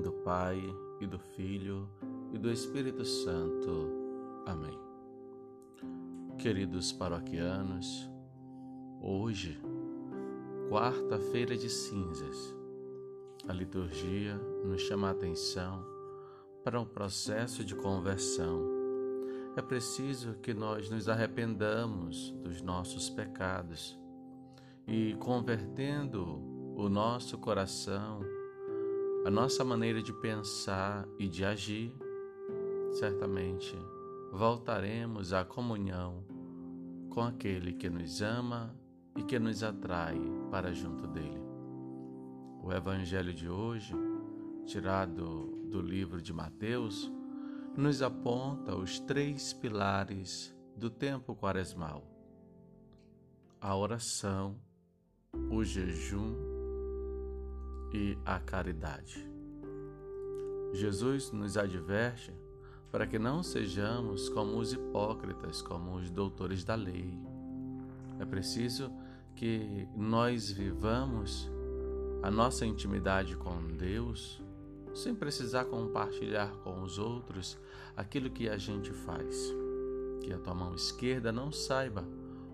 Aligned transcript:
nome 0.00 0.02
do 0.02 0.12
Pai 0.12 0.58
e 0.98 1.06
do 1.06 1.18
Filho 1.18 1.86
e 2.32 2.38
do 2.38 2.50
Espírito 2.50 3.04
Santo. 3.04 3.90
Amém. 4.46 4.78
Queridos 6.38 6.90
paroquianos, 6.90 8.10
hoje, 9.02 9.60
quarta-feira 10.70 11.54
de 11.54 11.68
cinzas, 11.68 12.56
a 13.46 13.52
liturgia 13.52 14.36
nos 14.64 14.80
chama 14.80 15.08
a 15.08 15.10
atenção 15.10 15.84
para 16.64 16.80
um 16.80 16.86
processo 16.86 17.62
de 17.62 17.74
conversão. 17.74 18.66
É 19.54 19.60
preciso 19.60 20.34
que 20.34 20.54
nós 20.54 20.88
nos 20.88 21.08
arrependamos 21.08 22.30
dos 22.42 22.62
nossos 22.62 23.10
pecados 23.10 23.98
e, 24.86 25.14
convertendo 25.18 26.40
o 26.74 26.88
nosso 26.88 27.36
coração, 27.36 28.39
a 29.24 29.30
nossa 29.30 29.62
maneira 29.62 30.02
de 30.02 30.12
pensar 30.14 31.06
e 31.18 31.28
de 31.28 31.44
agir, 31.44 31.94
certamente 32.92 33.76
voltaremos 34.32 35.32
à 35.34 35.44
comunhão 35.44 36.24
com 37.10 37.20
aquele 37.20 37.74
que 37.74 37.90
nos 37.90 38.22
ama 38.22 38.74
e 39.16 39.22
que 39.22 39.38
nos 39.38 39.62
atrai 39.62 40.18
para 40.50 40.72
junto 40.72 41.06
dele. 41.06 41.42
O 42.62 42.72
Evangelho 42.72 43.34
de 43.34 43.48
hoje, 43.48 43.94
tirado 44.64 45.66
do 45.68 45.82
livro 45.82 46.22
de 46.22 46.32
Mateus, 46.32 47.12
nos 47.76 48.00
aponta 48.00 48.74
os 48.74 49.00
três 49.00 49.52
pilares 49.52 50.54
do 50.74 50.88
tempo 50.88 51.36
quaresmal: 51.36 52.06
a 53.60 53.76
oração, 53.76 54.56
o 55.50 55.62
jejum 55.62 56.49
e 57.92 58.16
a 58.24 58.38
caridade. 58.38 59.28
Jesus 60.72 61.32
nos 61.32 61.56
adverte 61.56 62.32
para 62.90 63.06
que 63.06 63.18
não 63.18 63.42
sejamos 63.42 64.28
como 64.28 64.58
os 64.58 64.72
hipócritas, 64.72 65.62
como 65.62 65.96
os 65.96 66.10
doutores 66.10 66.64
da 66.64 66.74
lei. 66.74 67.18
É 68.18 68.24
preciso 68.24 68.92
que 69.34 69.88
nós 69.96 70.50
vivamos 70.50 71.50
a 72.22 72.30
nossa 72.30 72.66
intimidade 72.66 73.36
com 73.36 73.66
Deus 73.76 74.42
sem 74.94 75.14
precisar 75.14 75.64
compartilhar 75.66 76.50
com 76.62 76.82
os 76.82 76.98
outros 76.98 77.56
aquilo 77.96 78.30
que 78.30 78.48
a 78.48 78.58
gente 78.58 78.92
faz. 78.92 79.54
Que 80.22 80.32
a 80.32 80.38
tua 80.38 80.54
mão 80.54 80.74
esquerda 80.74 81.32
não 81.32 81.50
saiba 81.50 82.04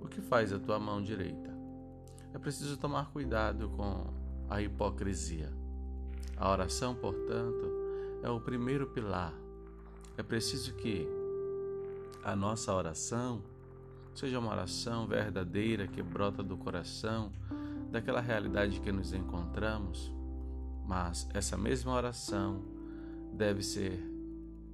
o 0.00 0.08
que 0.08 0.20
faz 0.20 0.52
a 0.52 0.58
tua 0.58 0.78
mão 0.78 1.02
direita. 1.02 1.50
É 2.32 2.38
preciso 2.38 2.76
tomar 2.78 3.10
cuidado 3.10 3.68
com 3.70 4.19
a 4.50 4.60
hipocrisia. 4.60 5.48
A 6.36 6.50
oração, 6.50 6.94
portanto, 6.94 7.70
é 8.22 8.28
o 8.28 8.40
primeiro 8.40 8.88
pilar. 8.88 9.32
É 10.18 10.22
preciso 10.22 10.74
que 10.74 11.06
a 12.24 12.34
nossa 12.34 12.74
oração 12.74 13.42
seja 14.14 14.38
uma 14.38 14.50
oração 14.50 15.06
verdadeira 15.06 15.86
que 15.86 16.02
brota 16.02 16.42
do 16.42 16.56
coração, 16.56 17.32
daquela 17.90 18.20
realidade 18.20 18.80
que 18.80 18.92
nos 18.92 19.12
encontramos, 19.12 20.12
mas 20.84 21.28
essa 21.32 21.56
mesma 21.56 21.92
oração 21.92 22.62
deve 23.32 23.62
ser 23.62 23.98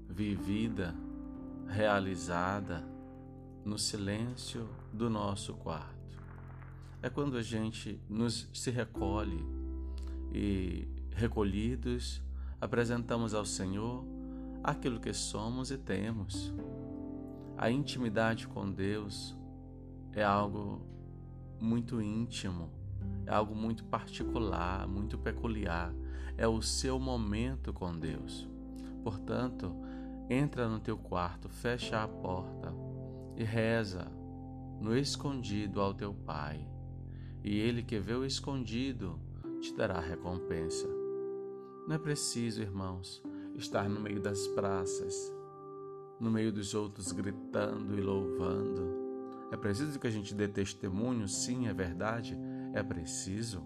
vivida, 0.09 0.95
realizada 1.69 2.83
no 3.65 3.79
silêncio 3.79 4.69
do 4.93 5.11
nosso 5.11 5.55
quarto. 5.55 5.95
É 7.03 7.11
quando 7.11 7.37
a 7.37 7.43
gente 7.43 8.01
nos 8.09 8.49
se 8.53 8.71
recolhe 8.71 9.45
e 10.37 10.87
recolhidos, 11.13 12.23
apresentamos 12.61 13.33
ao 13.33 13.47
Senhor 13.47 14.05
aquilo 14.63 15.01
que 15.01 15.15
somos 15.15 15.71
e 15.71 15.79
temos. 15.79 16.53
A 17.57 17.71
intimidade 17.71 18.47
com 18.47 18.71
Deus 18.71 19.35
é 20.13 20.23
algo 20.23 20.83
muito 21.59 22.03
íntimo, 22.03 22.71
é 23.25 23.33
algo 23.33 23.55
muito 23.55 23.83
particular, 23.85 24.87
muito 24.87 25.17
peculiar, 25.17 25.95
é 26.37 26.47
o 26.47 26.61
seu 26.61 27.01
momento 27.01 27.73
com 27.73 27.99
Deus. 27.99 28.47
Portanto, 29.03 29.75
entra 30.29 30.69
no 30.69 30.81
teu 30.81 30.99
quarto, 30.99 31.49
fecha 31.49 32.03
a 32.03 32.09
porta 32.09 32.75
e 33.37 33.43
reza 33.43 34.07
no 34.81 34.95
escondido 34.95 35.81
ao 35.81 35.95
teu 35.95 36.13
Pai. 36.13 36.69
E 37.43 37.57
ele 37.57 37.83
que 37.83 37.99
vê 37.99 38.13
o 38.13 38.25
escondido 38.25 39.19
te 39.61 39.75
dará 39.75 39.99
recompensa. 40.01 40.87
Não 41.87 41.95
é 41.95 41.99
preciso, 41.99 42.61
irmãos, 42.61 43.23
estar 43.55 43.89
no 43.89 44.01
meio 44.01 44.21
das 44.21 44.47
praças, 44.49 45.33
no 46.19 46.31
meio 46.31 46.53
dos 46.53 46.75
outros 46.75 47.13
gritando 47.13 47.97
e 47.97 48.01
louvando. 48.01 49.07
É 49.53 49.57
preciso 49.57 49.99
que 49.99 50.07
a 50.07 50.11
gente 50.11 50.35
dê 50.35 50.49
testemunho, 50.49 51.29
sim, 51.29 51.69
é 51.69 51.73
verdade, 51.73 52.37
é 52.75 52.83
preciso, 52.83 53.63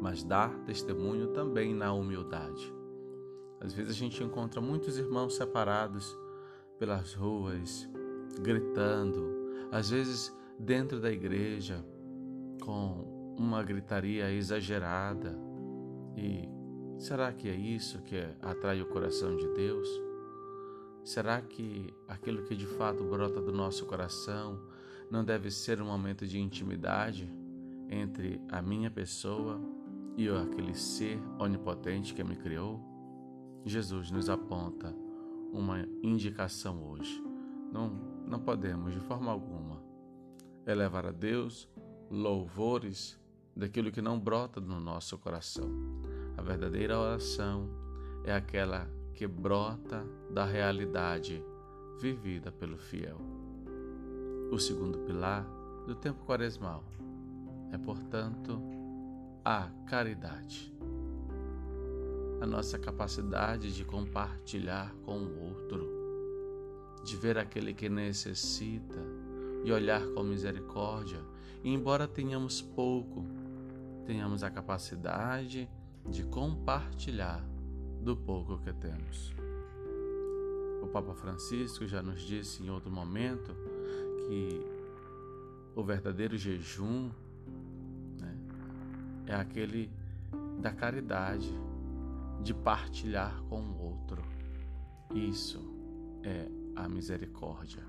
mas 0.00 0.22
dar 0.22 0.50
testemunho 0.60 1.28
também 1.28 1.74
na 1.74 1.92
humildade. 1.92 2.72
Às 3.60 3.72
vezes 3.72 3.92
a 3.92 3.98
gente 3.98 4.22
encontra 4.22 4.60
muitos 4.60 4.98
irmãos 4.98 5.36
separados 5.36 6.16
pelas 6.78 7.14
ruas, 7.14 7.88
gritando, 8.40 9.68
às 9.70 9.90
vezes 9.90 10.34
dentro 10.58 11.00
da 11.00 11.10
igreja, 11.10 11.84
com 12.60 13.13
uma 13.36 13.62
gritaria 13.62 14.30
exagerada. 14.30 15.36
E 16.16 16.48
será 16.98 17.32
que 17.32 17.48
é 17.48 17.54
isso 17.54 18.02
que 18.02 18.16
atrai 18.40 18.80
o 18.80 18.86
coração 18.86 19.36
de 19.36 19.48
Deus? 19.54 19.88
Será 21.02 21.40
que 21.42 21.92
aquilo 22.08 22.44
que 22.44 22.56
de 22.56 22.66
fato 22.66 23.04
brota 23.04 23.40
do 23.40 23.52
nosso 23.52 23.84
coração 23.86 24.58
não 25.10 25.24
deve 25.24 25.50
ser 25.50 25.80
um 25.82 25.86
momento 25.86 26.26
de 26.26 26.38
intimidade 26.38 27.30
entre 27.90 28.40
a 28.50 28.62
minha 28.62 28.90
pessoa 28.90 29.60
e 30.16 30.28
aquele 30.28 30.74
ser 30.74 31.20
onipotente 31.38 32.14
que 32.14 32.24
me 32.24 32.36
criou? 32.36 32.80
Jesus 33.64 34.10
nos 34.10 34.28
aponta 34.28 34.94
uma 35.52 35.86
indicação 36.02 36.82
hoje. 36.90 37.22
Não, 37.72 37.88
não 38.26 38.40
podemos, 38.40 38.92
de 38.92 39.00
forma 39.00 39.30
alguma, 39.30 39.82
elevar 40.66 41.06
a 41.06 41.12
Deus 41.12 41.68
louvores 42.10 43.18
daquilo 43.56 43.92
que 43.92 44.02
não 44.02 44.18
brota 44.18 44.60
no 44.60 44.80
nosso 44.80 45.16
coração. 45.18 45.70
A 46.36 46.42
verdadeira 46.42 46.98
oração 46.98 47.68
é 48.24 48.34
aquela 48.34 48.90
que 49.14 49.26
brota 49.26 50.04
da 50.30 50.44
realidade 50.44 51.42
vivida 52.00 52.50
pelo 52.50 52.76
fiel. 52.76 53.18
O 54.50 54.58
segundo 54.58 54.98
pilar 55.00 55.46
do 55.86 55.94
tempo 55.94 56.24
quaresmal 56.24 56.84
é, 57.72 57.78
portanto, 57.78 58.60
a 59.44 59.68
caridade. 59.86 60.72
A 62.40 62.46
nossa 62.46 62.78
capacidade 62.78 63.74
de 63.74 63.84
compartilhar 63.84 64.94
com 65.04 65.18
o 65.18 65.44
outro, 65.48 65.88
de 67.04 67.16
ver 67.16 67.38
aquele 67.38 67.74
que 67.74 67.88
necessita 67.88 69.00
e 69.64 69.72
olhar 69.72 70.06
com 70.08 70.22
misericórdia, 70.22 71.20
e 71.62 71.72
embora 71.72 72.06
tenhamos 72.06 72.60
pouco, 72.60 73.24
tenhamos 74.04 74.42
a 74.42 74.50
capacidade 74.50 75.68
de 76.08 76.22
compartilhar 76.24 77.42
do 78.02 78.16
pouco 78.16 78.58
que 78.58 78.72
temos. 78.72 79.34
O 80.82 80.86
Papa 80.88 81.14
Francisco 81.14 81.86
já 81.86 82.02
nos 82.02 82.20
disse 82.20 82.62
em 82.62 82.70
outro 82.70 82.90
momento 82.90 83.54
que 84.28 84.60
o 85.74 85.82
verdadeiro 85.82 86.36
jejum 86.36 87.10
né, 88.20 88.36
é 89.26 89.34
aquele 89.34 89.90
da 90.60 90.72
caridade, 90.72 91.52
de 92.42 92.52
partilhar 92.52 93.42
com 93.48 93.60
o 93.60 93.82
outro. 93.82 94.22
Isso 95.14 95.60
é 96.22 96.48
a 96.76 96.88
misericórdia, 96.88 97.82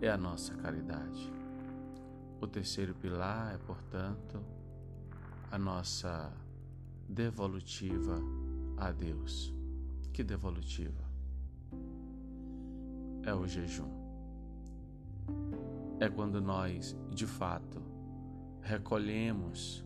é 0.00 0.08
a 0.08 0.16
nossa 0.16 0.54
caridade. 0.54 1.32
O 2.40 2.46
terceiro 2.46 2.94
pilar 2.94 3.54
é, 3.54 3.58
portanto, 3.58 4.40
a 5.52 5.58
nossa 5.58 6.32
devolutiva 7.06 8.18
a 8.78 8.90
Deus. 8.90 9.54
Que 10.10 10.24
devolutiva? 10.24 11.04
É 13.22 13.34
o 13.34 13.46
jejum. 13.46 13.90
É 16.00 16.08
quando 16.08 16.40
nós, 16.40 16.96
de 17.10 17.26
fato, 17.26 17.82
recolhemos 18.62 19.84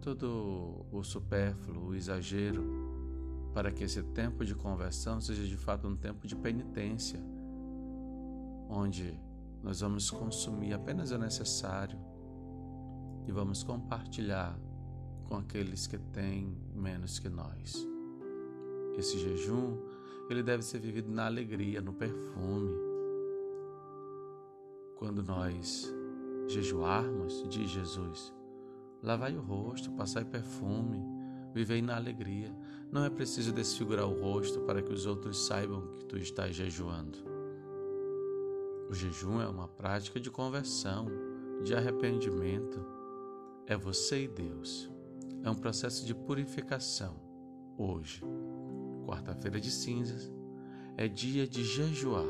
todo 0.00 0.86
o 0.90 1.02
supérfluo, 1.04 1.88
o 1.88 1.94
exagero, 1.94 2.64
para 3.52 3.70
que 3.70 3.84
esse 3.84 4.02
tempo 4.02 4.42
de 4.42 4.54
conversão 4.54 5.20
seja 5.20 5.46
de 5.46 5.56
fato 5.58 5.86
um 5.86 5.96
tempo 5.96 6.26
de 6.26 6.34
penitência, 6.34 7.20
onde 8.70 9.20
nós 9.62 9.80
vamos 9.80 10.10
consumir 10.10 10.72
apenas 10.72 11.10
o 11.10 11.18
necessário 11.18 11.98
e 13.26 13.32
vamos 13.32 13.62
compartilhar 13.62 14.58
com 15.28 15.36
aqueles 15.36 15.86
que 15.86 15.98
têm 15.98 16.56
menos 16.74 17.18
que 17.18 17.28
nós. 17.28 17.86
esse 18.96 19.16
jejum, 19.16 19.78
ele 20.28 20.42
deve 20.42 20.64
ser 20.64 20.80
vivido 20.80 21.08
na 21.08 21.26
alegria, 21.26 21.80
no 21.80 21.92
perfume. 21.92 22.74
Quando 24.96 25.22
nós 25.22 25.94
jejuarmos, 26.48 27.44
diz 27.48 27.70
Jesus, 27.70 28.34
lavai 29.00 29.36
o 29.36 29.40
rosto, 29.40 29.92
passai 29.92 30.24
perfume, 30.24 31.00
vivei 31.54 31.80
na 31.80 31.94
alegria. 31.94 32.52
Não 32.90 33.04
é 33.04 33.10
preciso 33.10 33.52
desfigurar 33.52 34.06
o 34.06 34.20
rosto 34.20 34.60
para 34.62 34.82
que 34.82 34.92
os 34.92 35.06
outros 35.06 35.46
saibam 35.46 35.94
que 35.94 36.06
tu 36.06 36.18
estás 36.18 36.56
jejuando. 36.56 37.18
O 38.90 38.94
jejum 38.94 39.40
é 39.40 39.46
uma 39.46 39.68
prática 39.68 40.18
de 40.18 40.30
conversão, 40.30 41.06
de 41.62 41.72
arrependimento. 41.74 42.84
É 43.66 43.76
você 43.76 44.24
e 44.24 44.28
Deus. 44.28 44.97
É 45.42 45.50
um 45.50 45.54
processo 45.54 46.04
de 46.04 46.14
purificação. 46.14 47.16
Hoje, 47.76 48.22
quarta-feira 49.06 49.60
de 49.60 49.70
cinzas, 49.70 50.32
é 50.96 51.06
dia 51.06 51.46
de 51.46 51.62
jejuar. 51.64 52.26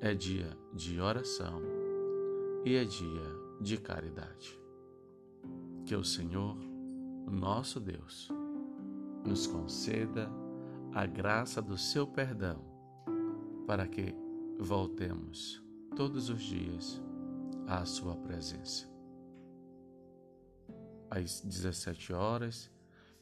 É 0.00 0.14
dia 0.14 0.56
de 0.72 1.00
oração 1.00 1.60
e 2.64 2.76
é 2.76 2.84
dia 2.84 3.36
de 3.60 3.76
caridade. 3.78 4.58
Que 5.84 5.96
o 5.96 6.04
Senhor, 6.04 6.56
nosso 7.28 7.80
Deus, 7.80 8.28
nos 9.24 9.46
conceda 9.46 10.30
a 10.92 11.04
graça 11.04 11.60
do 11.60 11.76
seu 11.76 12.06
perdão 12.06 12.64
para 13.66 13.86
que 13.86 14.14
voltemos 14.58 15.62
todos 15.94 16.30
os 16.30 16.40
dias 16.40 17.02
à 17.66 17.84
sua 17.84 18.16
presença. 18.16 18.97
Às 21.10 21.40
17 21.40 22.12
horas, 22.12 22.70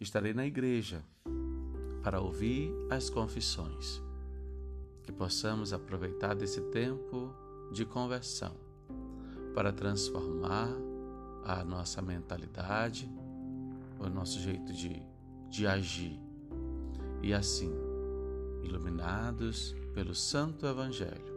estarei 0.00 0.34
na 0.34 0.44
igreja 0.44 1.04
para 2.02 2.20
ouvir 2.20 2.72
as 2.90 3.10
confissões. 3.10 4.02
Que 5.02 5.12
possamos 5.12 5.72
aproveitar 5.72 6.34
desse 6.34 6.60
tempo 6.70 7.32
de 7.72 7.84
conversão 7.84 8.54
para 9.54 9.72
transformar 9.72 10.68
a 11.44 11.64
nossa 11.64 12.02
mentalidade, 12.02 13.08
o 13.98 14.08
nosso 14.08 14.38
jeito 14.40 14.72
de, 14.72 15.02
de 15.48 15.66
agir. 15.66 16.20
E 17.22 17.32
assim, 17.32 17.72
iluminados 18.62 19.74
pelo 19.94 20.14
Santo 20.14 20.66
Evangelho, 20.66 21.34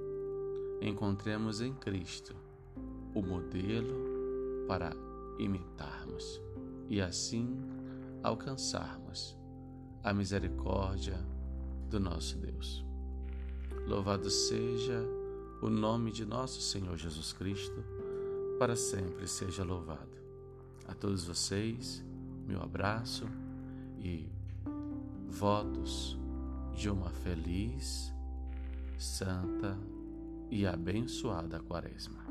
encontremos 0.81 1.62
em 1.62 1.74
Cristo 1.74 2.36
o 3.13 3.22
modelo 3.22 4.66
para 4.68 4.94
imitarmos 5.39 6.41
e 6.89 7.01
assim 7.01 7.57
alcançarmos 8.21 9.38
a 10.03 10.13
misericórdia 10.13 11.18
do 11.89 12.00
nosso 12.00 12.38
Deus. 12.38 12.86
Louvado 13.88 14.30
seja 14.30 15.03
o 15.62 15.69
nome 15.69 16.12
de 16.12 16.25
nosso 16.25 16.62
Senhor 16.62 16.95
Jesus 16.97 17.33
Cristo, 17.33 17.83
para 18.57 18.75
sempre 18.75 19.27
seja 19.27 19.63
louvado. 19.63 20.18
A 20.88 20.94
todos 20.94 21.25
vocês, 21.25 22.03
meu 22.45 22.62
abraço 22.62 23.25
e 23.97 24.30
votos 25.27 26.18
de 26.74 26.89
uma 26.89 27.09
feliz, 27.09 28.13
santa 28.97 29.77
e 30.50 30.65
abençoada 30.65 31.59
Quaresma. 31.59 32.24